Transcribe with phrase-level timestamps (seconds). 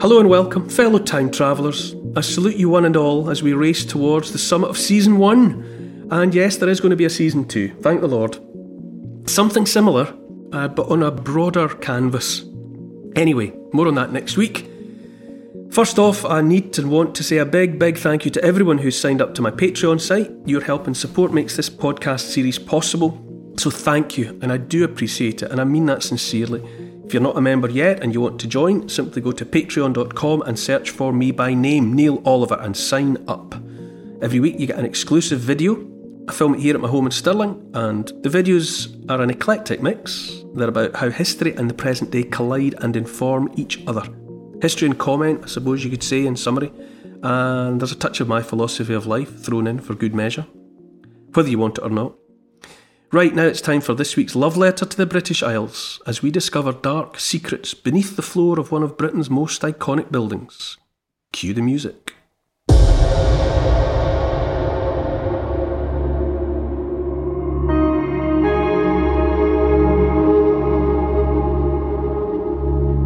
[0.00, 1.96] Hello and welcome, fellow time travellers.
[2.14, 6.06] I salute you one and all as we race towards the summit of season one.
[6.12, 8.38] And yes, there is going to be a season two, thank the Lord.
[9.28, 10.14] Something similar,
[10.52, 12.44] uh, but on a broader canvas.
[13.16, 14.70] Anyway, more on that next week.
[15.72, 18.78] First off, I need and want to say a big, big thank you to everyone
[18.78, 20.30] who's signed up to my Patreon site.
[20.46, 23.20] Your help and support makes this podcast series possible.
[23.58, 26.62] So thank you, and I do appreciate it, and I mean that sincerely.
[27.08, 30.42] If you're not a member yet and you want to join, simply go to patreon.com
[30.42, 33.54] and search for me by name, Neil Oliver, and sign up.
[34.20, 35.88] Every week you get an exclusive video.
[36.28, 39.80] I film it here at my home in Stirling, and the videos are an eclectic
[39.80, 40.42] mix.
[40.52, 44.02] They're about how history and the present day collide and inform each other.
[44.60, 46.70] History and comment, I suppose you could say in summary,
[47.22, 50.46] and there's a touch of my philosophy of life thrown in for good measure,
[51.32, 52.12] whether you want it or not.
[53.10, 56.30] Right now, it's time for this week's love letter to the British Isles as we
[56.30, 60.76] discover dark secrets beneath the floor of one of Britain's most iconic buildings.
[61.32, 62.12] Cue the music.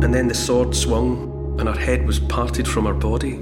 [0.03, 3.35] And then the sword swung, and her head was parted from her body.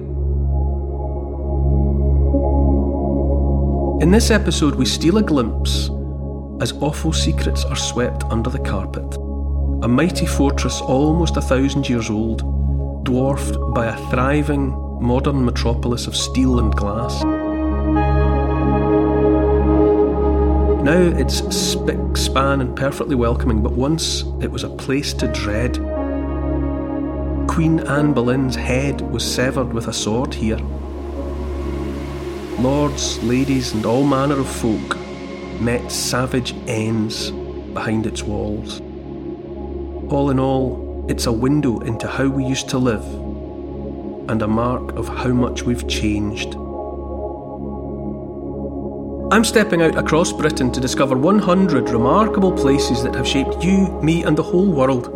[4.05, 5.89] In this episode, we steal a glimpse
[6.61, 9.17] as awful secrets are swept under the carpet.
[9.83, 16.15] A mighty fortress almost a thousand years old, dwarfed by a thriving modern metropolis of
[16.15, 17.25] steel and glass.
[20.85, 25.77] Now it's spick, span, and perfectly welcoming, but once it was a place to dread.
[27.49, 30.61] Queen Anne Boleyn's head was severed with a sword here.
[32.59, 34.99] Lords, ladies, and all manner of folk
[35.61, 37.31] met savage ends
[37.75, 38.81] behind its walls.
[40.11, 43.05] All in all, it's a window into how we used to live
[44.31, 46.55] and a mark of how much we've changed.
[49.33, 54.25] I'm stepping out across Britain to discover 100 remarkable places that have shaped you, me,
[54.25, 55.07] and the whole world.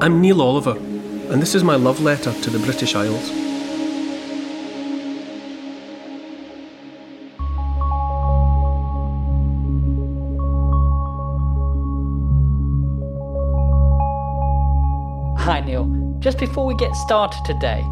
[0.00, 3.55] I'm Neil Oliver, and this is my love letter to the British Isles.
[16.26, 17.86] Just before we get started today,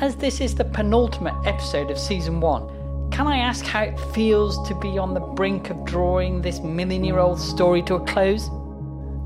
[0.00, 2.66] as this is the penultimate episode of season one,
[3.10, 7.04] can I ask how it feels to be on the brink of drawing this million
[7.04, 8.48] year old story to a close?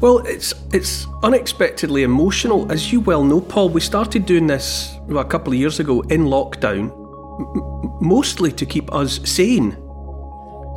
[0.00, 3.68] Well, it's it's unexpectedly emotional, as you well know, Paul.
[3.68, 8.66] We started doing this well, a couple of years ago in lockdown, m- mostly to
[8.66, 9.70] keep us sane,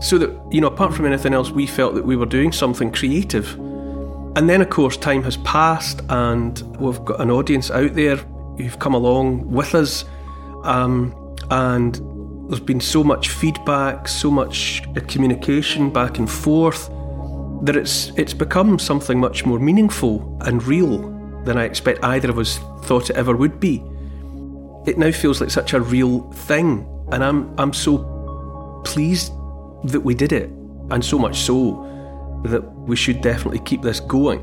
[0.04, 2.92] so that you know, apart from anything else, we felt that we were doing something
[2.92, 3.58] creative.
[4.36, 8.16] And then, of course, time has passed, and we've got an audience out there
[8.58, 10.06] who've come along with us,
[10.64, 11.14] um,
[11.50, 12.00] and
[12.50, 16.90] there's been so much feedback, so much communication back and forth
[17.64, 20.98] that it's it's become something much more meaningful and real
[21.44, 23.84] than I expect either of us thought it ever would be.
[24.86, 29.32] It now feels like such a real thing, and I'm I'm so pleased
[29.86, 30.50] that we did it,
[30.90, 31.86] and so much so
[32.44, 34.42] that we should definitely keep this going.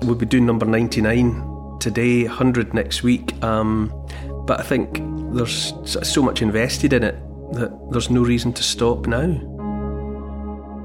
[0.00, 3.92] We'll be doing number 99 today, 100 next week, um,
[4.46, 5.00] but I think
[5.34, 7.16] there's so much invested in it
[7.52, 9.50] that there's no reason to stop now.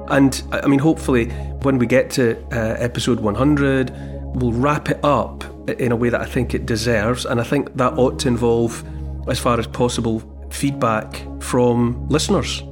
[0.09, 1.29] And I mean, hopefully,
[1.61, 3.91] when we get to uh, episode 100,
[4.35, 5.43] we'll wrap it up
[5.79, 7.25] in a way that I think it deserves.
[7.25, 8.83] And I think that ought to involve,
[9.29, 12.63] as far as possible, feedback from listeners.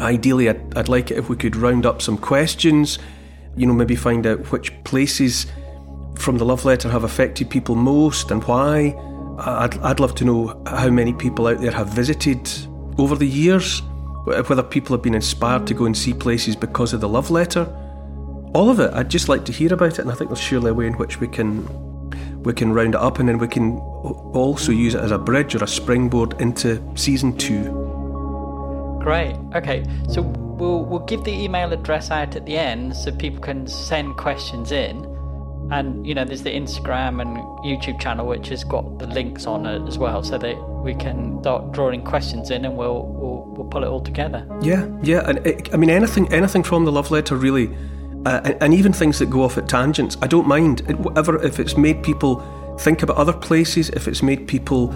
[0.00, 2.98] Ideally, I'd, I'd like it if we could round up some questions,
[3.56, 5.46] you know, maybe find out which places
[6.18, 8.94] from the love letter have affected people most and why.
[9.38, 12.50] I'd, I'd love to know how many people out there have visited
[12.98, 13.80] over the years,
[14.24, 17.64] whether people have been inspired to go and see places because of the love letter.
[18.54, 20.70] All of it, I'd just like to hear about it, and I think there's surely
[20.70, 21.66] a way in which we can
[22.42, 25.54] we can round it up, and then we can also use it as a bridge
[25.54, 27.79] or a springboard into season two.
[29.00, 29.34] Great.
[29.54, 33.66] Okay, so we'll we'll give the email address out at the end so people can
[33.66, 35.04] send questions in,
[35.72, 39.64] and you know there's the Instagram and YouTube channel which has got the links on
[39.64, 43.68] it as well, so that we can start drawing questions in and we'll we'll, we'll
[43.68, 44.46] pull it all together.
[44.60, 47.74] Yeah, yeah, and it, I mean anything anything from the love letter really,
[48.26, 50.18] uh, and, and even things that go off at tangents.
[50.20, 52.44] I don't mind whatever if it's made people
[52.78, 54.88] think about other places, if it's made people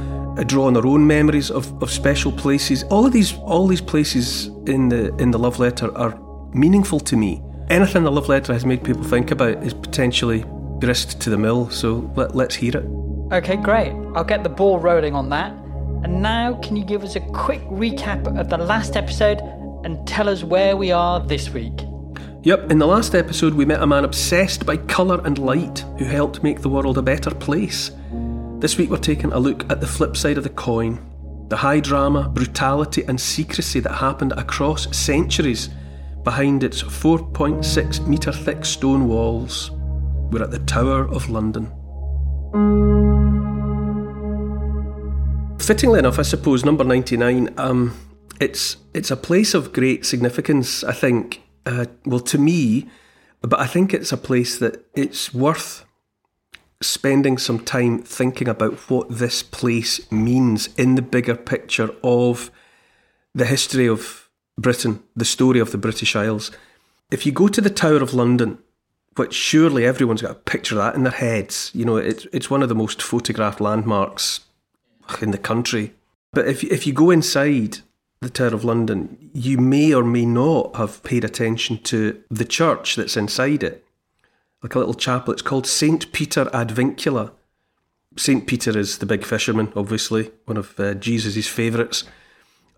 [0.42, 2.82] draw on their own memories of, of special places.
[2.84, 6.19] All of these all these places in the in the love letter are
[6.52, 7.42] meaningful to me.
[7.70, 10.44] Anything the love letter has made people think about is potentially
[10.81, 11.70] grist to the mill.
[11.70, 12.84] So let, let's hear it.
[13.32, 13.92] Okay, great.
[14.14, 15.52] I'll get the ball rolling on that.
[16.04, 19.40] And now, can you give us a quick recap of the last episode
[19.84, 21.72] and tell us where we are this week?
[22.42, 26.04] Yep, in the last episode, we met a man obsessed by colour and light who
[26.04, 27.90] helped make the world a better place.
[28.64, 30.99] This week we're taking a look at the flip side of the coin
[31.50, 35.69] the high drama, brutality, and secrecy that happened across centuries
[36.22, 39.70] behind its 4.6 metre thick stone walls.
[40.31, 41.66] We're at the Tower of London.
[45.58, 47.94] Fittingly enough, I suppose, number 99, um,
[48.40, 51.43] it's, it's a place of great significance, I think.
[51.66, 52.88] Uh, well, to me,
[53.43, 55.84] but I think it's a place that it's worth
[56.84, 62.50] spending some time thinking about what this place means in the bigger picture of
[63.34, 64.28] the history of
[64.58, 66.50] Britain, the story of the British Isles.
[67.10, 68.58] If you go to the Tower of London,
[69.16, 72.50] which surely everyone's got a picture of that in their heads, you know, it's, it's
[72.50, 74.40] one of the most photographed landmarks
[75.20, 75.94] in the country.
[76.32, 77.78] But if, if you go inside
[78.20, 82.96] the Tower of London, you may or may not have paid attention to the church
[82.96, 83.83] that's inside it
[84.64, 85.32] like a little chapel.
[85.32, 86.11] It's called St.
[86.12, 87.32] Peter ad Vincula.
[88.16, 88.46] St.
[88.46, 92.05] Peter is the big fisherman, obviously, one of uh, favourites.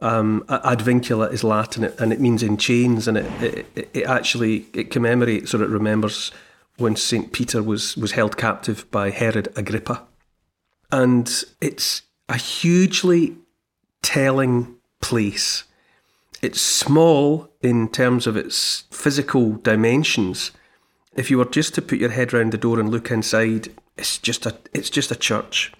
[0.00, 4.66] Um, ad vincula is Latin and it means in chains, and it, it, it actually
[4.74, 6.32] it commemorates or it remembers
[6.76, 7.32] when St.
[7.32, 10.02] Peter was, was held captive by Herod Agrippa.
[10.90, 11.30] And
[11.60, 13.36] it's a hugely
[14.02, 15.64] telling place.
[16.42, 20.50] It's small in terms of its physical dimensions,
[21.16, 24.18] if you were just to put your head round the door and look inside, it's
[24.18, 25.72] just a it's just a church.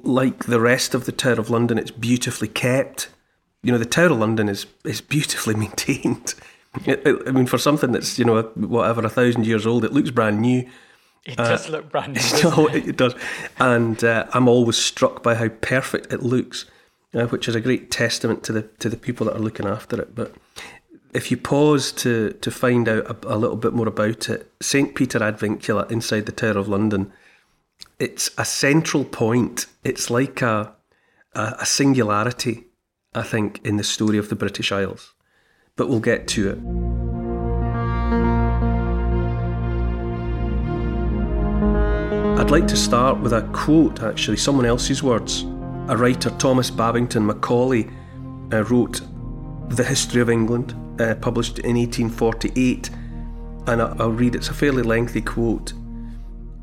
[0.00, 3.08] Like the rest of the Tower of London, it's beautifully kept.
[3.62, 6.34] You know, the Tower of London is is beautifully maintained.
[6.86, 10.40] I mean, for something that's you know whatever a thousand years old, it looks brand
[10.40, 10.68] new.
[11.24, 12.14] It uh, does look brand
[12.44, 12.68] new.
[12.68, 12.88] it?
[12.88, 12.96] it?
[12.96, 13.14] does,
[13.58, 16.66] and uh, I'm always struck by how perfect it looks,
[17.14, 20.00] uh, which is a great testament to the to the people that are looking after
[20.00, 20.14] it.
[20.14, 20.34] But
[21.14, 24.94] if you pause to to find out a, a little bit more about it, St
[24.94, 27.12] Peter ad Vincula inside the Tower of London,
[28.00, 29.66] it's a central point.
[29.84, 30.74] It's like a,
[31.32, 32.64] a, a singularity,
[33.14, 35.14] I think, in the story of the British Isles.
[35.76, 36.58] But we'll get to it.
[42.40, 45.42] I'd like to start with a quote, actually, someone else's words.
[45.88, 47.88] A writer, Thomas Babington Macaulay,
[48.52, 49.00] uh, wrote
[49.68, 52.90] The History of England, uh, published in 1848,
[53.66, 55.72] and I'll read it's a fairly lengthy quote.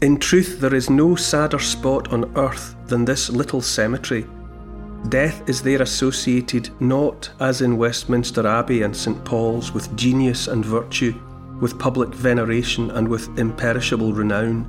[0.01, 4.25] In truth, there is no sadder spot on earth than this little cemetery.
[5.09, 10.63] Death is there associated not, as in Westminster Abbey and St Paul's, with genius and
[10.63, 11.13] virtue,
[11.59, 14.65] with public veneration and with imperishable renown,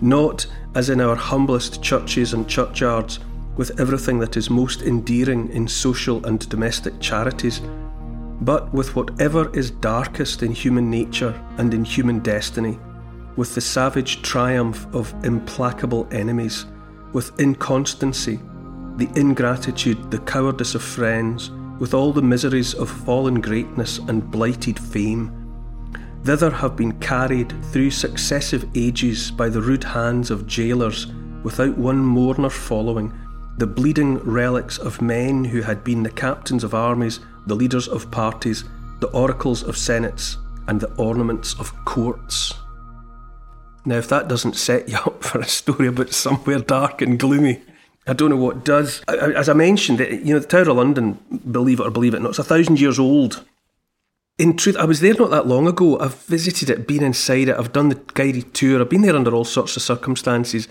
[0.00, 3.20] not, as in our humblest churches and churchyards,
[3.56, 7.60] with everything that is most endearing in social and domestic charities,
[8.40, 12.78] but with whatever is darkest in human nature and in human destiny,
[13.36, 16.66] with the savage triumph of implacable enemies,
[17.12, 18.40] with inconstancy,
[18.96, 24.78] the ingratitude, the cowardice of friends, with all the miseries of fallen greatness and blighted
[24.78, 25.32] fame.
[26.22, 31.08] Thither have been carried through successive ages by the rude hands of jailers,
[31.42, 33.12] without one mourner following,
[33.56, 38.10] the bleeding relics of men who had been the captains of armies the leaders of
[38.10, 38.64] parties,
[39.00, 42.54] the oracles of senates, and the ornaments of courts.
[43.84, 47.62] Now, if that doesn't set you up for a story about somewhere dark and gloomy,
[48.06, 49.02] I don't know what does.
[49.08, 51.18] As I mentioned, you know, the Tower of London,
[51.50, 53.44] believe it or believe it not, it's a thousand years old.
[54.38, 55.98] in truth, I was there not that long ago.
[55.98, 59.34] I've visited it, been inside it, I've done the guided tour, I've been there under
[59.34, 60.68] all sorts of circumstances.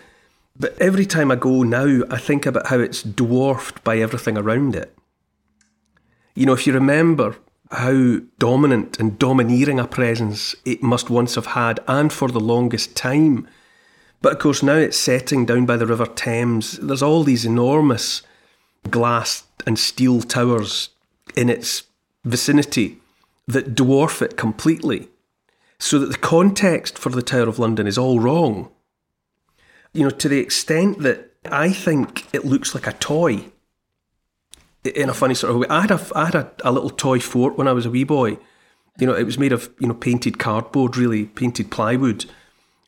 [0.58, 4.76] But every time I go now, I think about how it's dwarfed by everything around
[4.76, 4.96] it.
[6.36, 7.36] You know, if you remember
[7.72, 12.96] how dominant and domineering a presence it must once have had, and for the longest
[12.96, 13.48] time.
[14.22, 16.74] But of course, now it's setting down by the River Thames.
[16.74, 18.22] There's all these enormous
[18.90, 20.90] glass and steel towers
[21.36, 21.84] in its
[22.24, 23.00] vicinity
[23.48, 25.10] that dwarf it completely,
[25.80, 28.70] so that the context for the Tower of London is all wrong.
[29.94, 33.46] You know, to the extent that I think it looks like a toy
[34.84, 35.68] in a funny sort of way.
[35.70, 38.04] I had a, I had a, a little toy fort when I was a wee
[38.04, 38.38] boy.
[39.00, 42.26] You know, it was made of you know painted cardboard, really painted plywood,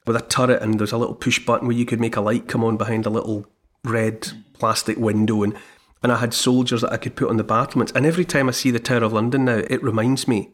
[0.05, 2.47] with a turret, and there's a little push button where you could make a light
[2.47, 3.45] come on behind a little
[3.83, 5.55] red plastic window, and
[6.03, 7.91] and I had soldiers that I could put on the battlements.
[7.93, 10.51] And every time I see the Tower of London now, it reminds me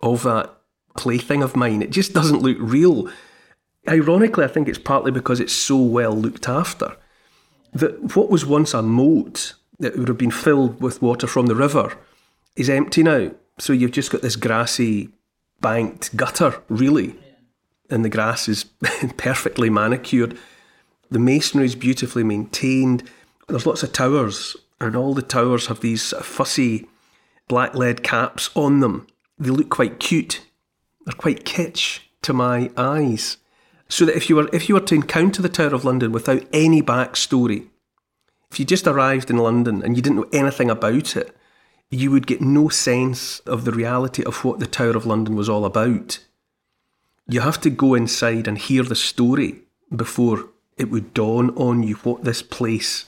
[0.00, 0.56] of that
[0.96, 1.82] plaything of mine.
[1.82, 3.10] It just doesn't look real.
[3.88, 6.96] Ironically, I think it's partly because it's so well looked after
[7.72, 11.54] that what was once a moat that would have been filled with water from the
[11.54, 11.96] river
[12.56, 13.30] is empty now.
[13.58, 15.10] So you've just got this grassy,
[15.60, 17.14] banked gutter, really.
[17.90, 18.64] And the grass is
[19.16, 20.36] perfectly manicured.
[21.10, 23.08] The masonry is beautifully maintained.
[23.48, 26.86] There's lots of towers, and all the towers have these fussy
[27.46, 29.06] black lead caps on them.
[29.38, 30.42] They look quite cute.
[31.06, 33.38] They're quite kitsch to my eyes.
[33.88, 36.44] So that if you were if you were to encounter the Tower of London without
[36.52, 37.66] any backstory,
[38.50, 41.34] if you just arrived in London and you didn't know anything about it,
[41.90, 45.48] you would get no sense of the reality of what the Tower of London was
[45.48, 46.18] all about.
[47.26, 49.60] You have to go inside and hear the story
[49.94, 53.06] before it would dawn on you what this place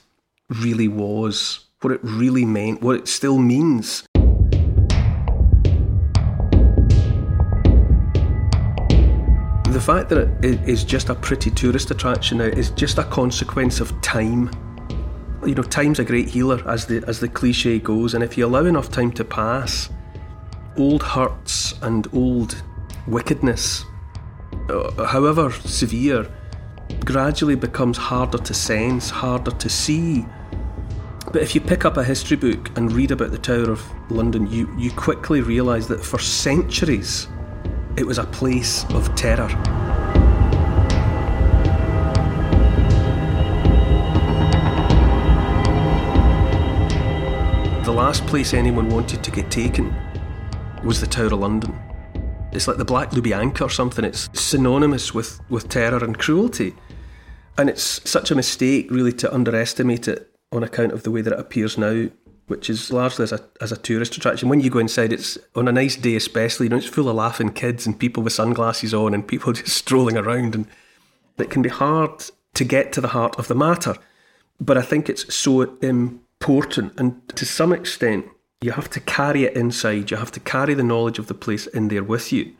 [0.49, 4.04] really was, what it really meant, what it still means.
[9.80, 13.80] The fact that it is just a pretty tourist attraction now is just a consequence
[13.80, 14.50] of time
[15.42, 18.44] you know, time's a great healer, as the as the cliche goes, and if you
[18.44, 19.88] allow enough time to pass,
[20.76, 22.62] old hurts and old
[23.06, 23.87] wickedness,
[24.68, 26.30] uh, however severe,
[27.06, 30.26] gradually becomes harder to sense, harder to see.
[31.32, 34.46] But if you pick up a history book and read about the Tower of London,
[34.46, 37.28] you, you quickly realise that for centuries
[38.00, 39.49] it was a place of terror.
[47.85, 49.92] the last place anyone wanted to get taken
[50.85, 51.76] was the Tower of London.
[52.52, 54.04] It's like the Black Lubyanka or something.
[54.04, 56.76] It's synonymous with, with terror and cruelty.
[57.59, 61.33] And it's such a mistake, really, to underestimate it on account of the way that
[61.33, 62.09] it appears now,
[62.50, 64.49] which is largely as a, as a tourist attraction.
[64.49, 67.14] When you go inside, it's on a nice day, especially, you know, it's full of
[67.14, 70.57] laughing kids and people with sunglasses on and people just strolling around.
[70.57, 70.66] And
[71.38, 73.95] it can be hard to get to the heart of the matter.
[74.61, 76.99] But I think it's so important.
[76.99, 78.26] And to some extent,
[78.61, 80.11] you have to carry it inside.
[80.11, 82.52] You have to carry the knowledge of the place in there with you.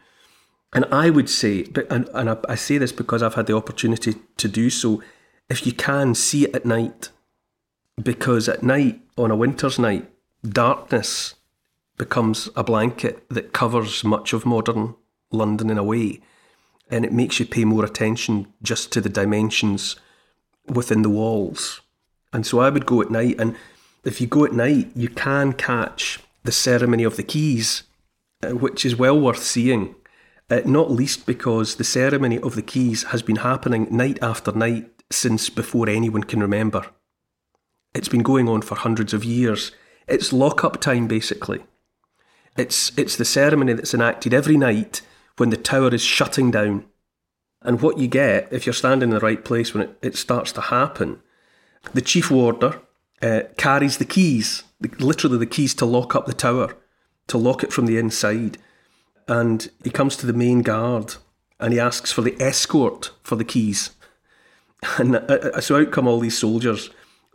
[0.73, 4.15] And I would say, and, and I, I say this because I've had the opportunity
[4.37, 5.03] to do so,
[5.49, 7.09] if you can see it at night,
[8.01, 10.11] because at night, on a winter's night,
[10.47, 11.35] darkness
[11.97, 14.95] becomes a blanket that covers much of modern
[15.31, 16.21] London in a way.
[16.91, 19.97] And it makes you pay more attention just to the dimensions
[20.67, 21.81] within the walls.
[22.33, 23.57] And so I would go at night, and
[24.05, 27.83] if you go at night, you can catch the ceremony of the keys,
[28.43, 29.95] uh, which is well worth seeing.
[30.49, 34.91] Uh, not least because the ceremony of the keys has been happening night after night
[35.11, 36.87] since before anyone can remember.
[37.95, 39.73] It's been going on for hundreds of years.
[40.07, 41.61] It's lock-up time, basically.
[42.57, 45.03] It's, it's the ceremony that's enacted every night
[45.37, 46.85] when the tower is shutting down.
[47.63, 50.53] And what you get, if you're standing in the right place when it, it starts
[50.53, 51.21] to happen,
[51.93, 52.81] the chief warder
[53.23, 54.63] uh, carries the keys,
[54.99, 56.77] literally the keys to lock up the tower,
[57.27, 58.59] to lock it from the inside.
[59.29, 61.17] And he comes to the main guard
[61.59, 63.91] and he asks for the escort for the keys.
[64.97, 66.89] And uh, uh, so out come all these soldiers,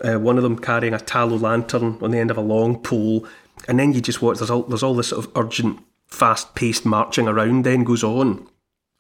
[0.04, 3.28] uh, one of them carrying a tallow lantern on the end of a long pole.
[3.68, 6.86] And then you just watch, there's all, there's all this sort of urgent, fast paced
[6.86, 8.48] marching around then goes on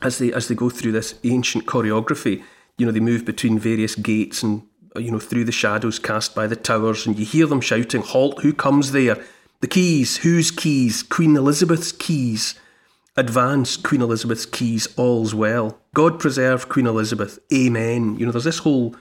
[0.01, 2.43] as they, as they go through this ancient choreography.
[2.77, 4.63] You know, they move between various gates and
[4.97, 8.41] you know, through the shadows cast by the towers, and you hear them shouting, Halt,
[8.41, 9.23] who comes there?
[9.61, 11.03] The keys, whose keys?
[11.03, 12.55] Queen Elizabeth's keys.
[13.17, 15.79] Advance, Queen Elizabeth's keys, all's well.
[15.93, 18.17] God preserve Queen Elizabeth, Amen.
[18.17, 18.95] You know, there's this whole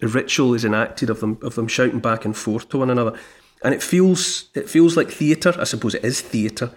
[0.00, 3.18] ritual is enacted of them of them shouting back and forth to one another.
[3.62, 5.54] And it feels it feels like theatre.
[5.58, 6.72] I suppose it is theatre.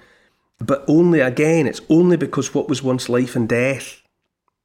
[0.60, 4.02] But only, again, it's only because what was once life and death,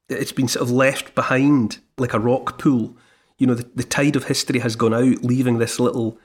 [0.09, 2.97] it's been sort of left behind like a rock pool.
[3.39, 6.19] You know, the, the tide of history has gone out, leaving this little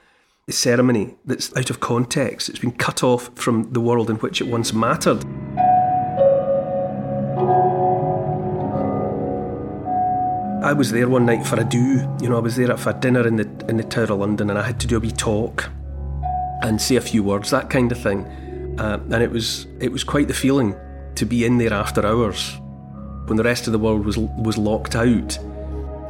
[0.50, 2.50] ceremony that's out of context.
[2.50, 5.24] It's been cut off from the world in which it once mattered.
[10.62, 12.06] I was there one night for a do.
[12.22, 14.50] You know, I was there for a dinner in the in the Tower of London,
[14.50, 15.70] and I had to do a wee talk
[16.62, 18.26] and say a few words, that kind of thing.
[18.78, 20.76] Uh, and it was it was quite the feeling
[21.16, 22.60] to be in there after hours,
[23.28, 25.38] when the rest of the world was was locked out.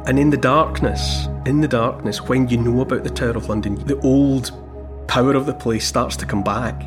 [0.06, 3.76] And in the darkness, in the darkness, when you know about the Tower of London,
[3.86, 4.50] the old
[5.06, 6.82] power of the place starts to come back.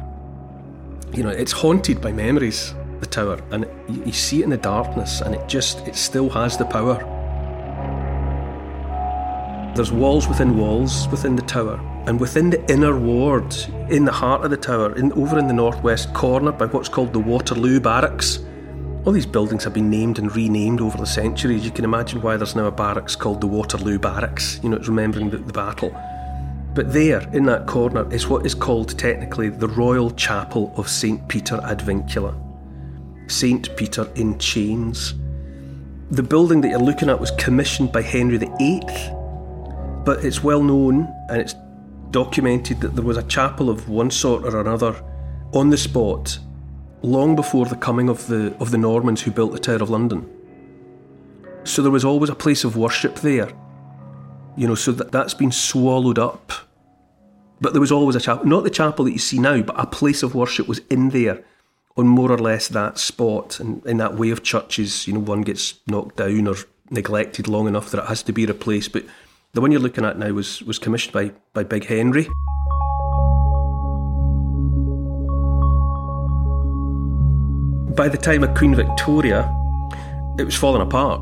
[1.14, 5.22] You know, it's haunted by memories, the tower, and you see it in the darkness,
[5.22, 7.13] and it just it still has the power.
[9.76, 13.56] There's walls within walls within the tower, and within the inner ward,
[13.90, 17.12] in the heart of the tower, in, over in the northwest corner by what's called
[17.12, 18.38] the Waterloo Barracks.
[19.04, 21.66] All these buildings have been named and renamed over the centuries.
[21.66, 24.60] You can imagine why there's now a barracks called the Waterloo Barracks.
[24.62, 25.90] You know, it's remembering the, the battle.
[26.76, 31.28] But there, in that corner, is what is called technically the Royal Chapel of St.
[31.28, 32.40] Peter ad Vincula.
[33.28, 33.76] St.
[33.76, 35.16] Peter in chains.
[36.12, 39.23] The building that you're looking at was commissioned by Henry VIII
[40.06, 41.56] but it's well known and it's
[42.12, 45.04] documented that there was a chapel of one sort or another
[45.54, 46.38] on the spot
[47.02, 50.30] long before the coming of the of the Normans who built the Tower of London.
[51.64, 53.52] So there was always a place of worship there.
[54.56, 56.52] You know, so that that's been swallowed up.
[57.62, 59.88] But there was always a chapel, not the chapel that you see now, but a
[59.88, 61.44] place of worship was in there
[61.96, 63.60] on more or less that spot.
[63.60, 66.56] And in that way of churches, you know, one gets knocked down or
[66.90, 68.92] neglected long enough that it has to be replaced.
[68.92, 69.06] But
[69.54, 72.24] the one you're looking at now was, was commissioned by, by Big Henry.
[77.96, 79.44] By the time of Queen Victoria,
[80.40, 81.22] it was falling apart.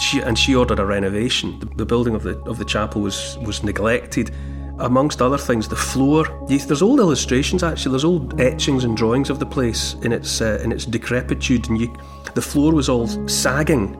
[0.00, 1.58] She, and she ordered a renovation.
[1.60, 4.30] The, the, building of the of the chapel was was neglected.
[4.78, 6.24] Amongst other things, the floor.
[6.48, 7.90] There's old illustrations actually.
[7.90, 11.80] There's old etchings and drawings of the place in its uh, in its decrepitude, and
[11.80, 11.94] you,
[12.34, 13.96] the floor was all sagging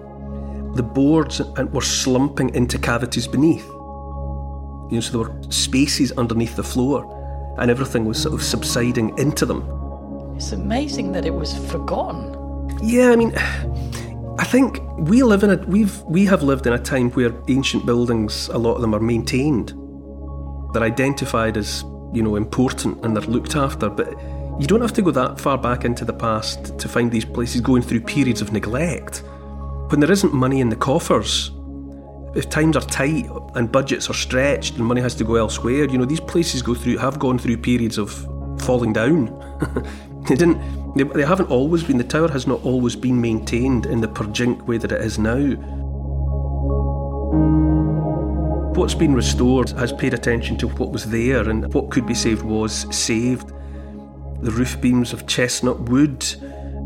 [0.75, 1.41] the boards
[1.73, 3.67] were slumping into cavities beneath.
[3.67, 9.17] You know, so there were spaces underneath the floor, and everything was sort of subsiding
[9.19, 9.63] into them.
[10.37, 12.39] It's amazing that it was forgotten.
[12.83, 13.35] Yeah, I mean,
[14.39, 17.85] I think we live in a we've we have lived in a time where ancient
[17.85, 19.75] buildings, a lot of them are maintained.
[20.73, 24.19] They're identified as you know important and they're looked after, but
[24.59, 27.61] you don't have to go that far back into the past to find these places
[27.61, 29.23] going through periods of neglect
[29.92, 31.50] when there isn't money in the coffers,
[32.35, 35.98] if times are tight and budgets are stretched and money has to go elsewhere, you
[35.98, 38.11] know, these places go through have gone through periods of
[38.62, 39.26] falling down.
[40.28, 44.00] they didn't they, they haven't always been the tower has not always been maintained in
[44.00, 45.57] the perjink way that it is now.
[48.72, 52.42] What's been restored has paid attention to what was there and what could be saved
[52.42, 53.48] was saved.
[54.40, 56.24] The roof beams of chestnut wood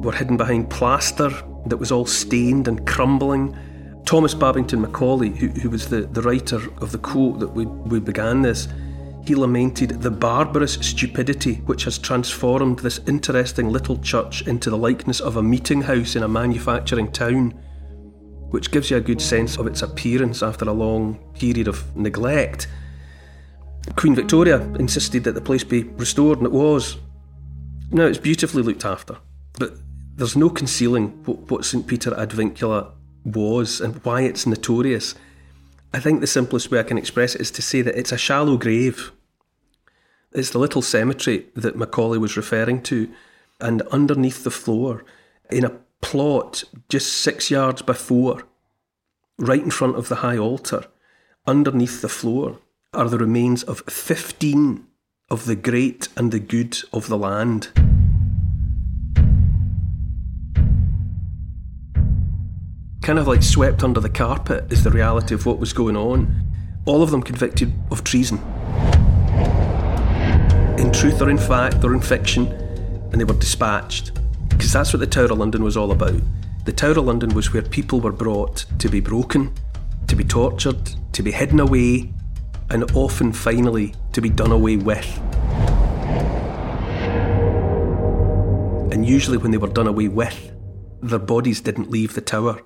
[0.02, 1.30] were hidden behind plaster
[1.68, 3.57] that was all stained and crumbling.
[4.05, 7.98] Thomas Babington Macaulay, who, who was the, the writer of the quote that we, we
[7.98, 8.68] began this,
[9.26, 15.20] he lamented the barbarous stupidity which has transformed this interesting little church into the likeness
[15.20, 17.50] of a meeting house in a manufacturing town,
[18.50, 22.68] which gives you a good sense of its appearance after a long period of neglect.
[23.96, 26.96] Queen Victoria insisted that the place be restored, and it was.
[27.90, 29.16] Now, it's beautifully looked after,
[29.59, 29.74] but
[30.16, 32.92] there's no concealing what, what St Peter ad Vincula
[33.24, 35.14] was and why it's notorious.
[35.92, 38.18] I think the simplest way I can express it is to say that it's a
[38.18, 39.12] shallow grave.
[40.33, 43.11] It's the little cemetery that Macaulay was referring to,
[43.61, 45.05] and underneath the floor,
[45.50, 48.42] in a plot just six yards before,
[49.38, 50.85] right in front of the high altar,
[51.46, 52.59] underneath the floor,
[52.92, 54.87] are the remains of 15
[55.31, 57.86] of the great and the good of the land.
[63.06, 66.26] Kind of like swept under the carpet is the reality of what was going on.
[66.86, 68.38] All of them convicted of treason.
[70.76, 74.10] In truth or in fact or in fiction, and they were dispatched.
[74.48, 76.20] Because that's what the Tower of London was all about.
[76.64, 79.54] The Tower of London was where people were brought to be broken,
[80.08, 82.12] to be tortured, to be hidden away,
[82.70, 85.16] and often finally to be done away with.
[88.92, 90.50] And usually, when they were done away with,
[91.02, 92.62] their bodies didn't leave the tower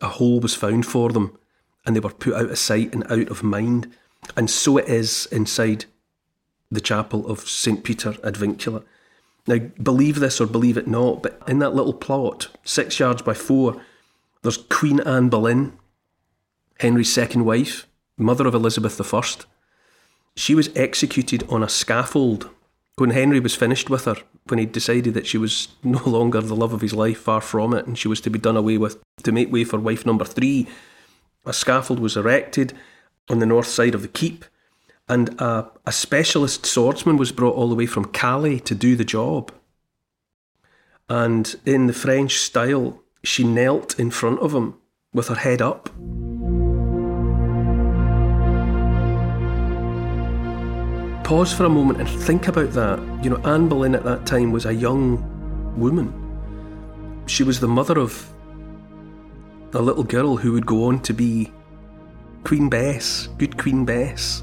[0.00, 1.36] a hole was found for them
[1.84, 3.92] and they were put out of sight and out of mind.
[4.36, 5.86] And so it is inside
[6.70, 7.82] the chapel of St.
[7.82, 8.84] Peter ad Vincula.
[9.46, 13.34] Now, believe this or believe it not, but in that little plot, six yards by
[13.34, 13.80] four,
[14.42, 15.72] there's Queen Anne Boleyn,
[16.78, 17.86] Henry's second wife,
[18.16, 19.22] mother of Elizabeth I.
[20.36, 22.50] She was executed on a scaffold
[22.96, 24.16] when Henry was finished with her,
[24.48, 27.74] when he decided that she was no longer the love of his life, far from
[27.74, 30.24] it, and she was to be done away with to make way for wife number
[30.24, 30.66] three.
[31.46, 32.74] A scaffold was erected
[33.28, 34.44] on the north side of the keep,
[35.08, 39.04] and a, a specialist swordsman was brought all the way from Calais to do the
[39.04, 39.52] job.
[41.08, 44.74] And in the French style, she knelt in front of him
[45.12, 45.90] with her head up.
[51.30, 52.98] Pause for a moment and think about that.
[53.22, 55.16] You know, Anne Boleyn at that time was a young
[55.78, 56.12] woman.
[57.26, 58.28] She was the mother of
[59.72, 61.52] a little girl who would go on to be
[62.42, 64.42] Queen Bess, good Queen Bess,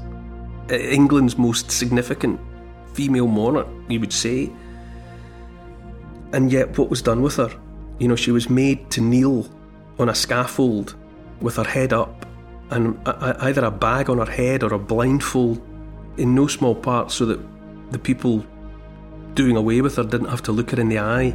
[0.70, 2.40] England's most significant
[2.94, 4.50] female monarch, you would say.
[6.32, 7.50] And yet, what was done with her?
[7.98, 9.46] You know, she was made to kneel
[9.98, 10.96] on a scaffold
[11.42, 12.24] with her head up
[12.70, 15.60] and either a bag on her head or a blindfold
[16.18, 17.40] in no small part so that
[17.90, 18.44] the people
[19.34, 21.34] doing away with her didn't have to look her in the eye.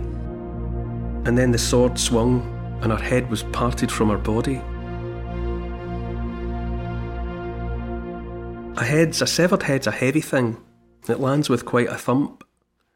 [1.26, 2.42] And then the sword swung
[2.82, 4.62] and her head was parted from her body.
[8.76, 10.58] A head's a severed head's a heavy thing.
[11.08, 12.44] It lands with quite a thump.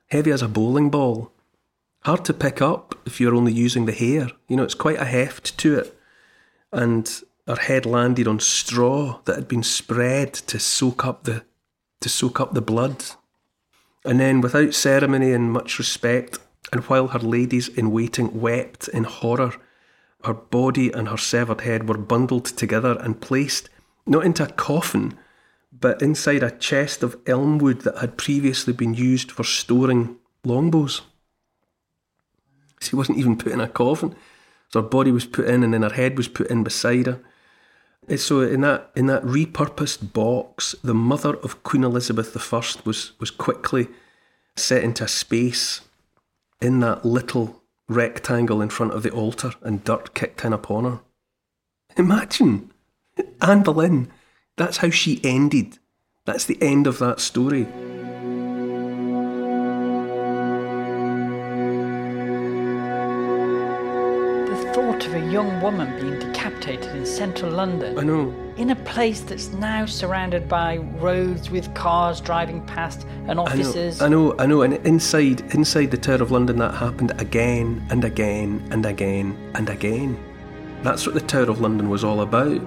[0.10, 1.32] Heavy as a bowling ball.
[2.04, 4.30] Hard to pick up if you're only using the hair.
[4.48, 5.98] You know, it's quite a heft to it.
[6.72, 7.10] And
[7.48, 11.46] her head landed on straw that had been spread to soak up the
[12.02, 13.04] to soak up the blood.
[14.06, 16.40] And then without ceremony and much respect,
[16.72, 19.54] and while her ladies in waiting wept in horror,
[20.24, 23.70] her body and her severed head were bundled together and placed
[24.06, 25.18] not into a coffin,
[25.72, 31.02] but inside a chest of elm wood that had previously been used for storing longbows.
[32.80, 34.16] She wasn't even put in a coffin.
[34.70, 37.20] So her body was put in and then her head was put in beside her.
[38.08, 43.14] Eh, so in that in that repurposed box, the mother of Queen Elizabeth I was
[43.20, 43.88] was quickly
[44.56, 45.82] set into a space
[46.62, 51.00] in that little rectangle in front of the altar and dirt kicked in upon her.
[51.96, 52.72] Imagine
[53.42, 54.12] Anne Boleyn.
[54.56, 55.78] That's how she ended.
[56.26, 57.68] That's the end of that story.
[64.78, 67.98] Thought of a young woman being decapitated in central London.
[67.98, 68.32] I know.
[68.58, 74.04] In a place that's now surrounded by roads with cars driving past and offices.
[74.04, 74.76] I know, I know, I know.
[74.78, 79.68] And inside, inside the Tower of London, that happened again and again and again and
[79.68, 80.16] again.
[80.84, 82.62] That's what the Tower of London was all about.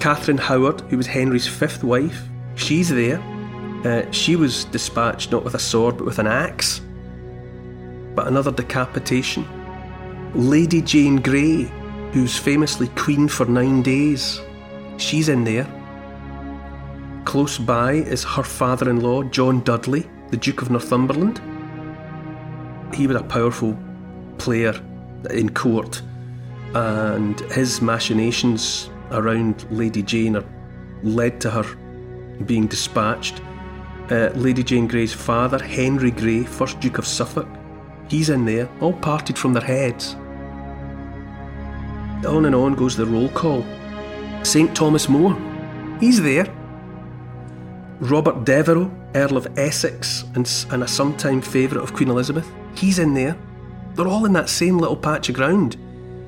[0.00, 3.22] Catherine Howard, who was Henry's fifth wife, she's there.
[3.86, 6.82] Uh, she was dispatched not with a sword but with an axe.
[8.14, 9.46] But another decapitation
[10.34, 11.62] Lady Jane Grey,
[12.12, 14.40] who's famously queen for nine days,
[14.96, 15.66] she's in there.
[17.24, 21.40] Close by is her father in law, John Dudley, the Duke of Northumberland.
[22.94, 23.76] He was a powerful
[24.38, 24.74] player
[25.30, 26.00] in court,
[26.74, 30.44] and his machinations around Lady Jane are
[31.02, 31.64] led to her
[32.44, 33.40] being dispatched.
[34.10, 37.48] Uh, Lady Jane Grey's father, Henry Grey, 1st Duke of Suffolk,
[38.08, 40.16] he's in there, all parted from their heads.
[42.26, 43.64] On and on goes the roll call.
[44.42, 45.36] St Thomas More,
[46.00, 46.46] he's there.
[48.00, 53.14] Robert Devereux, Earl of Essex and, and a sometime favourite of Queen Elizabeth, he's in
[53.14, 53.36] there.
[53.94, 55.76] They're all in that same little patch of ground.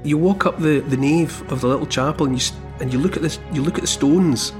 [0.03, 3.17] You walk up the, the nave of the little chapel and you and you look
[3.17, 4.53] at this you look at the stones,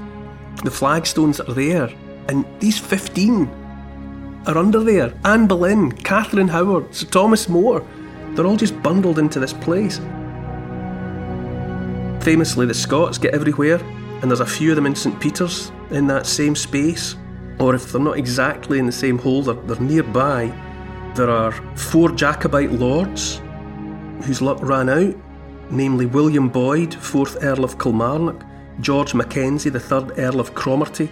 [0.63, 1.89] the flagstones that are there,
[2.29, 3.47] and these fifteen
[4.47, 5.13] are under there.
[5.25, 7.85] Anne Boleyn, Catherine Howard, Sir Thomas More,
[8.29, 9.99] they're all just bundled into this place.
[12.23, 13.83] Famously, the Scots get everywhere,
[14.21, 17.17] and there's a few of them in St Peter's in that same space.
[17.59, 20.45] Or if they're not exactly in the same hole, they're, they're nearby.
[21.15, 23.41] There are four Jacobite lords
[24.23, 25.13] whose luck ran out,
[25.69, 28.45] namely William Boyd, 4th Earl of Kilmarnock,
[28.79, 31.11] George Mackenzie, the 3rd Earl of Cromarty,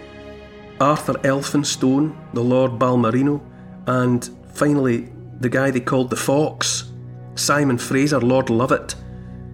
[0.80, 3.42] Arthur Elphinstone, the Lord Balmerino,
[3.86, 6.94] and finally the guy they called the Fox,
[7.36, 8.96] Simon Fraser, Lord Lovat,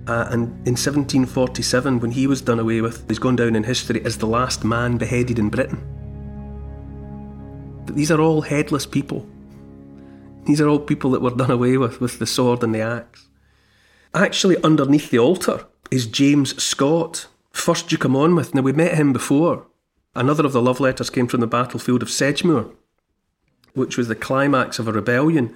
[0.07, 4.03] uh, and in 1747, when he was done away with, he's gone down in history
[4.05, 5.83] as the last man beheaded in Britain.
[7.85, 9.27] But these are all headless people.
[10.45, 13.27] These are all people that were done away with with the sword and the axe.
[14.13, 18.55] Actually, underneath the altar is James Scott, 1st Duke of Monmouth.
[18.55, 19.67] Now, we met him before.
[20.15, 22.73] Another of the love letters came from the battlefield of Sedgemoor.
[23.73, 25.55] which was the climax of a rebellion.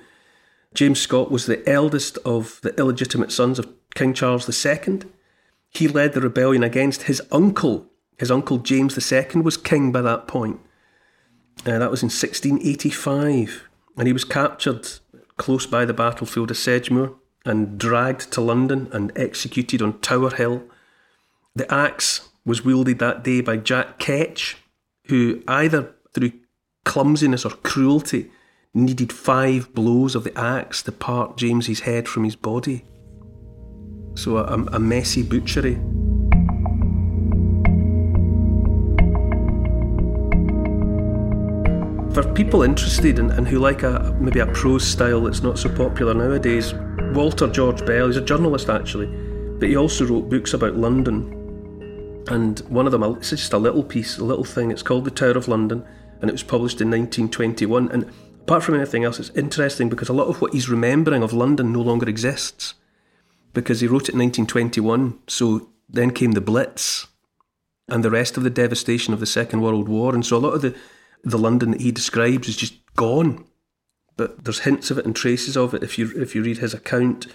[0.73, 5.01] James Scott was the eldest of the illegitimate sons of King Charles II.
[5.69, 7.87] He led the rebellion against his uncle.
[8.17, 10.59] His uncle James II was king by that point.
[11.65, 13.67] Uh, that was in 1685.
[13.97, 14.87] And he was captured
[15.37, 20.63] close by the battlefield of Sedgemoor and dragged to London and executed on Tower Hill.
[21.55, 24.57] The axe was wielded that day by Jack Ketch,
[25.07, 26.31] who either through
[26.85, 28.31] clumsiness or cruelty
[28.73, 32.85] needed five blows of the axe to part James's head from his body.
[34.15, 35.75] So a, a messy butchery.
[42.13, 45.73] For people interested and, and who like a maybe a prose style that's not so
[45.73, 46.73] popular nowadays,
[47.13, 49.07] Walter George Bell, he's a journalist actually,
[49.59, 51.37] but he also wrote books about London.
[52.29, 55.11] And one of them, it's just a little piece, a little thing, it's called The
[55.11, 55.85] Tower of London,
[56.21, 57.91] and it was published in 1921.
[57.91, 61.33] And apart from anything else, it's interesting because a lot of what he's remembering of
[61.33, 62.73] London no longer exists
[63.53, 65.19] because he wrote it in 1921.
[65.27, 67.07] So then came the Blitz
[67.87, 70.13] and the rest of the devastation of the Second World War.
[70.13, 70.75] And so a lot of the
[71.23, 73.45] the London that he describes is just gone.
[74.17, 76.73] But there's hints of it and traces of it if you if you read his
[76.73, 77.27] account.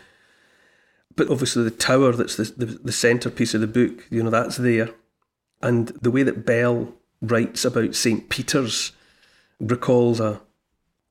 [1.14, 4.56] But obviously the tower that's the, the, the centrepiece of the book, you know, that's
[4.56, 4.90] there.
[5.62, 6.92] And the way that Bell
[7.22, 8.28] writes about St.
[8.28, 8.92] Peter's
[9.58, 10.42] recalls a,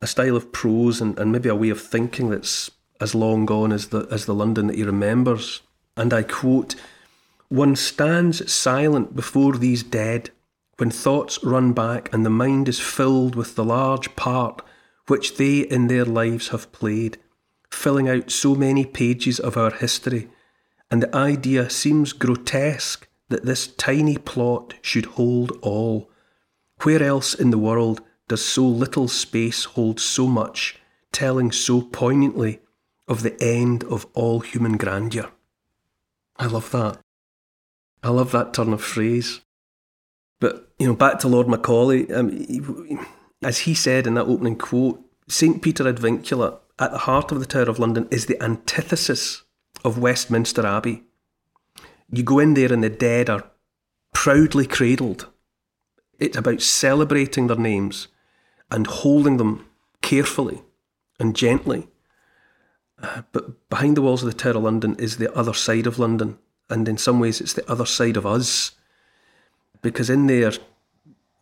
[0.01, 3.71] a style of prose and, and maybe a way of thinking that's as long gone
[3.71, 5.61] as the as the London that he remembers.
[5.97, 6.75] And I quote,
[7.49, 10.29] One stands silent before these dead
[10.77, 14.61] when thoughts run back and the mind is filled with the large part
[15.07, 17.17] which they in their lives have played,
[17.69, 20.27] filling out so many pages of our history,
[20.89, 26.09] and the idea seems grotesque that this tiny plot should hold all.
[26.83, 30.79] Where else in the world does so little space hold so much,
[31.11, 32.59] telling so poignantly
[33.07, 35.31] of the end of all human grandeur?
[36.37, 36.99] I love that.
[38.03, 39.41] I love that turn of phrase.
[40.39, 43.07] But you know, back to Lord Macaulay, um,
[43.41, 47.39] as he said in that opening quote, St Peter ad Vincula, at the heart of
[47.39, 49.43] the Tower of London, is the antithesis
[49.83, 51.03] of Westminster Abbey.
[52.11, 53.49] You go in there and the dead are
[54.13, 55.27] proudly cradled.
[56.19, 58.07] It's about celebrating their names
[58.71, 59.65] and holding them
[60.01, 60.61] carefully
[61.19, 61.87] and gently.
[63.01, 65.99] Uh, but behind the walls of the Tower of London is the other side of
[65.99, 66.37] London,
[66.69, 68.71] and in some ways, it's the other side of us
[69.85, 70.51] because in there,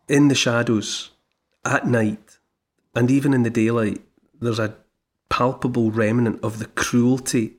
[0.10, 1.12] in the shadows,
[1.64, 2.40] at night,
[2.94, 4.02] and even in the daylight,
[4.42, 4.76] there's a
[5.30, 7.54] palpable remnant of the cruelty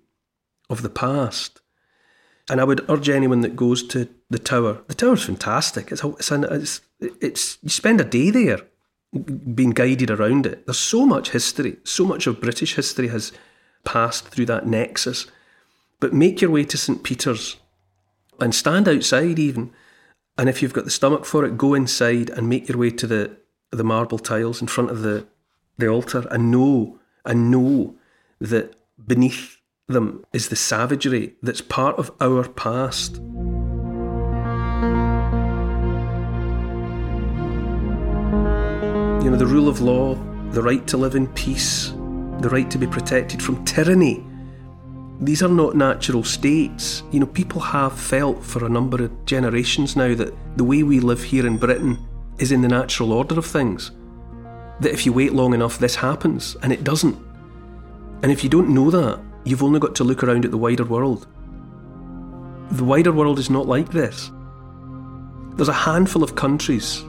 [0.69, 1.63] of the past.
[2.51, 4.83] And I would urge anyone that goes to the tower.
[4.87, 5.91] The tower's fantastic.
[5.91, 8.61] It's, a, it's, an, it's, it's you spend a day there,
[9.55, 10.67] being guided around it.
[10.67, 11.77] There's so much history.
[11.85, 13.33] So much of British history has
[13.85, 15.27] passed through that nexus.
[16.01, 17.57] But make your way to St Peter's
[18.41, 19.73] and stand outside even
[20.37, 23.07] and if you've got the stomach for it, go inside and make your way to
[23.07, 23.37] the,
[23.71, 25.27] the marble tiles in front of the,
[25.79, 27.95] the altar and know and know
[28.41, 28.75] that
[29.07, 33.21] beneath them is the savagery that's part of our past.
[39.25, 40.15] You know, the rule of law,
[40.51, 41.89] the right to live in peace,
[42.41, 44.25] the right to be protected from tyranny
[45.21, 47.03] these are not natural states.
[47.13, 51.01] You know, people have felt for a number of generations now that the way we
[51.01, 51.99] live here in Britain
[52.39, 53.93] is in the natural order of things.
[54.81, 57.17] That if you wait long enough, this happens, and it doesn't.
[58.23, 60.85] And if you don't know that, you've only got to look around at the wider
[60.85, 61.29] world.
[62.73, 64.33] The wider world is not like this.
[65.55, 67.05] There's a handful of countries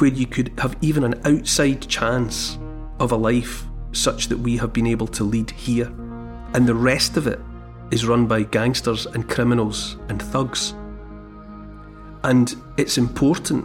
[0.00, 2.58] where you could have even an outside chance
[2.98, 5.92] of a life such that we have been able to lead here
[6.54, 7.40] and the rest of it
[7.90, 10.74] is run by gangsters and criminals and thugs.
[12.24, 13.64] And it's important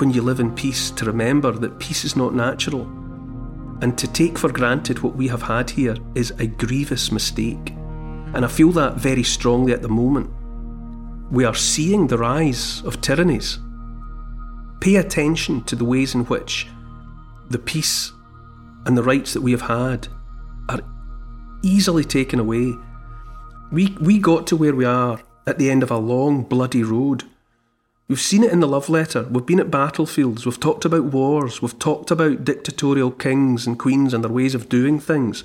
[0.00, 2.82] when you live in peace to remember that peace is not natural.
[3.80, 7.70] And to take for granted what we have had here is a grievous mistake.
[8.34, 10.30] And I feel that very strongly at the moment.
[11.30, 13.58] We are seeing the rise of tyrannies.
[14.80, 16.68] Pay attention to the ways in which
[17.50, 18.12] the peace
[18.86, 20.08] and the rights that we have had
[20.68, 20.80] are
[21.62, 22.74] easily taken away.
[23.72, 27.24] We, we got to where we are at the end of a long, bloody road.
[28.06, 29.24] We've seen it in the love letter.
[29.24, 30.46] We've been at battlefields.
[30.46, 31.60] We've talked about wars.
[31.60, 35.44] We've talked about dictatorial kings and queens and their ways of doing things.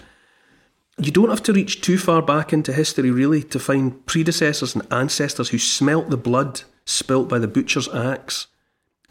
[0.98, 4.86] You don't have to reach too far back into history, really, to find predecessors and
[4.94, 8.48] ancestors who smelt the blood spilt by the butcher's axe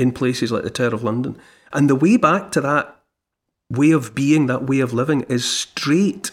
[0.03, 1.39] in places like the Tower of London.
[1.73, 3.01] And the way back to that
[3.71, 6.31] way of being, that way of living, is straight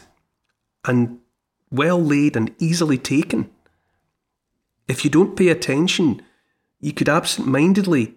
[0.86, 1.20] and
[1.72, 3.50] well laid and easily taken.
[4.88, 6.22] If you don't pay attention,
[6.80, 8.16] you could absent mindedly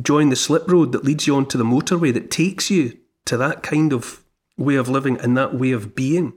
[0.00, 3.62] join the slip road that leads you onto the motorway that takes you to that
[3.62, 4.22] kind of
[4.56, 6.32] way of living and that way of being.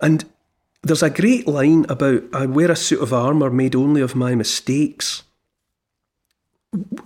[0.00, 0.24] And
[0.82, 4.34] there's a great line about I wear a suit of armour made only of my
[4.34, 5.22] mistakes.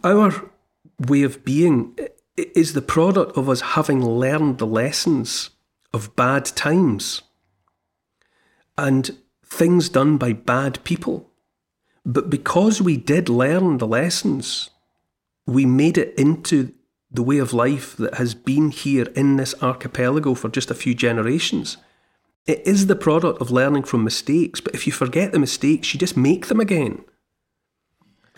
[0.04, 0.50] Our
[0.98, 1.98] way of being
[2.36, 5.50] is the product of us having learned the lessons
[5.92, 7.22] of bad times
[8.78, 11.30] and things done by bad people.
[12.04, 14.70] But because we did learn the lessons,
[15.46, 16.72] we made it into
[17.10, 20.94] the way of life that has been here in this archipelago for just a few
[20.94, 21.78] generations.
[22.46, 25.98] It is the product of learning from mistakes, but if you forget the mistakes, you
[25.98, 27.04] just make them again.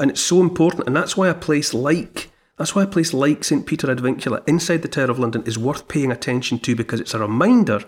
[0.00, 3.44] And it's so important, and that's why a place like that's why a place like
[3.44, 7.00] St Peter ad Vincula inside the Tower of London is worth paying attention to because
[7.00, 7.84] it's a reminder.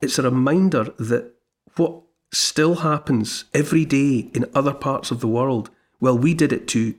[0.00, 1.34] It's a reminder that
[1.76, 6.66] what still happens every day in other parts of the world, well, we did it
[6.66, 6.96] too.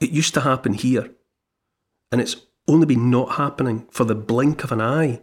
[0.00, 1.10] It used to happen here.
[2.10, 5.20] And it's only been not happening for the blink of an eye.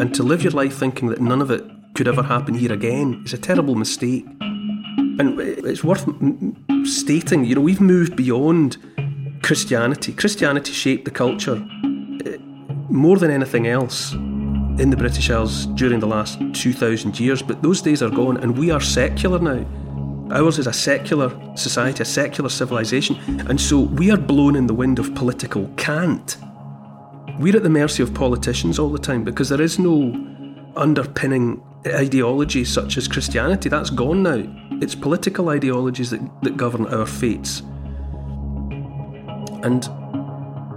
[0.00, 3.22] And to live your life thinking that none of it could ever happen here again
[3.24, 4.24] is a terrible mistake.
[4.40, 6.06] And it's worth
[6.84, 8.78] stating, you know, we've moved beyond
[9.42, 10.12] Christianity.
[10.12, 11.62] Christianity shaped the culture
[12.24, 12.38] eh,
[12.88, 17.82] more than anything else in the British Isles during the last 2,000 years, but those
[17.82, 19.66] days are gone and we are secular now.
[20.32, 23.16] Ours is a secular society, a secular civilization,
[23.50, 26.38] and so we are blown in the wind of political cant.
[27.38, 30.10] We're at the mercy of politicians all the time because there is no
[30.74, 33.68] underpinning ideology such as Christianity.
[33.68, 34.44] That's gone now.
[34.80, 37.60] It's political ideologies that, that govern our fates.
[39.62, 39.82] And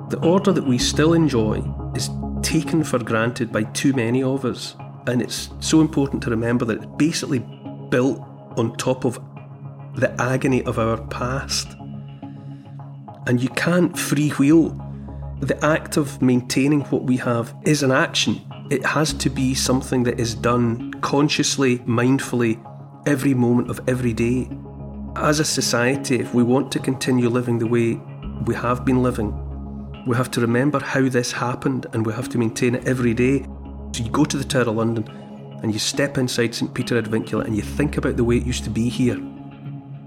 [0.10, 1.64] the order that we still enjoy
[1.96, 2.10] is
[2.42, 4.76] taken for granted by too many of us.
[5.08, 7.40] And it's so important to remember that it's basically
[7.90, 8.20] built
[8.58, 9.20] on top of
[9.96, 11.76] the agony of our past.
[13.28, 14.82] And you can't freewheel.
[15.42, 18.42] The act of maintaining what we have is an action.
[18.70, 22.60] It has to be something that is done consciously, mindfully,
[23.06, 24.50] every moment of every day.
[25.16, 28.02] As a society, if we want to continue living the way
[28.48, 29.32] we have been living,
[30.08, 33.46] we have to remember how this happened and we have to maintain it every day.
[33.92, 35.08] So you go to the Tower of London
[35.62, 38.48] and you step inside St Peter ad Vincula and you think about the way it
[38.48, 39.22] used to be here,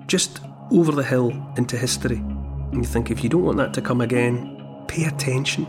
[0.09, 0.41] just
[0.73, 2.19] over the hill into history.
[2.19, 5.65] And you think, if you don't want that to come again, pay attention.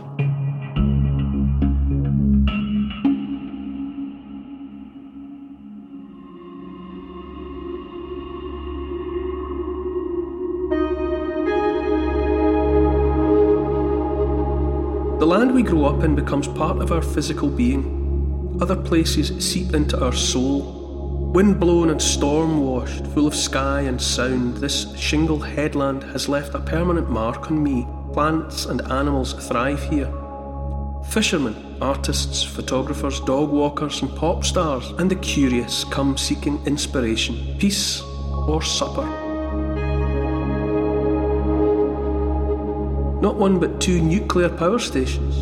[15.50, 18.56] Land we grow up in becomes part of our physical being.
[18.60, 21.32] Other places seep into our soul.
[21.34, 26.54] Wind blown and storm washed, full of sky and sound, this shingle headland has left
[26.54, 27.84] a permanent mark on me.
[28.12, 30.12] Plants and animals thrive here.
[31.08, 38.02] Fishermen, artists, photographers, dog walkers, and pop stars, and the curious come seeking inspiration, peace,
[38.46, 39.19] or supper.
[43.20, 45.36] Not one but two nuclear power stations.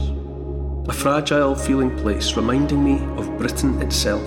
[0.88, 4.24] A fragile feeling place reminding me of Britain itself.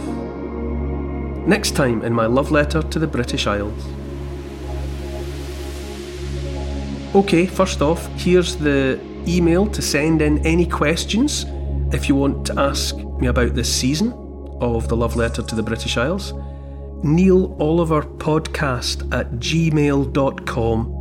[1.46, 3.84] Next time in my love letter to the British Isles.
[7.14, 11.46] Okay, first off, here's the email to send in any questions
[11.92, 14.14] if you want to ask me about this season
[14.62, 16.34] of the love letter to the British Isles.
[17.04, 21.01] Neil Oliver Podcast at gmail.com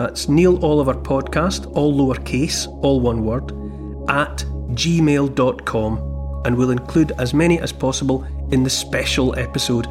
[0.00, 3.50] that's Neil Oliver Podcast, all lowercase, all one word,
[4.08, 4.38] at
[4.72, 9.86] gmail.com, and we'll include as many as possible in the special episode.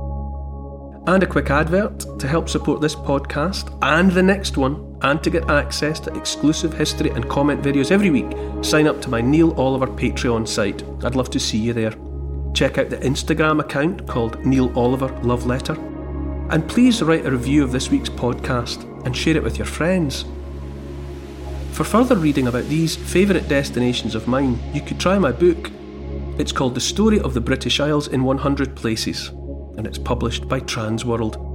[1.05, 5.29] And a quick advert to help support this podcast and the next one, and to
[5.29, 9.53] get access to exclusive history and comment videos every week, sign up to my Neil
[9.61, 10.83] Oliver Patreon site.
[11.05, 11.93] I'd love to see you there.
[12.55, 15.73] Check out the Instagram account called Neil Oliver Love Letter.
[16.49, 20.25] And please write a review of this week's podcast and share it with your friends.
[21.71, 25.71] For further reading about these favourite destinations of mine, you could try my book.
[26.37, 29.29] It's called The Story of the British Isles in 100 Places,
[29.77, 31.45] and it's published by Transworld.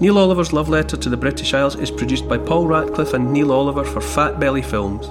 [0.00, 3.50] Neil Oliver's love letter to the British Isles is produced by Paul Ratcliffe and Neil
[3.50, 5.10] Oliver for Fat Belly Films.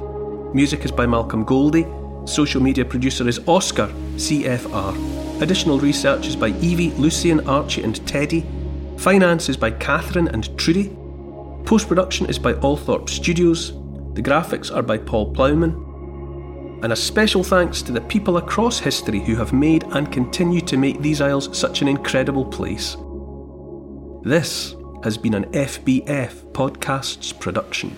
[0.55, 1.85] Music is by Malcolm Goldie.
[2.25, 5.41] Social media producer is Oscar, CFR.
[5.41, 8.45] Additional research is by Evie, Lucian, Archie, and Teddy.
[8.97, 10.89] Finance is by Catherine and Trudy.
[11.65, 13.71] Post production is by Althorpe Studios.
[14.15, 16.81] The graphics are by Paul Plowman.
[16.83, 20.77] And a special thanks to the people across history who have made and continue to
[20.77, 22.97] make these Isles such an incredible place.
[24.23, 27.97] This has been an FBF Podcasts production.